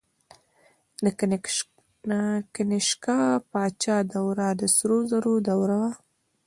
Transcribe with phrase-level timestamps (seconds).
[1.05, 1.09] د
[2.55, 3.19] کنیشکا
[3.51, 5.91] پاچا دوره د سرو زرو دوره وه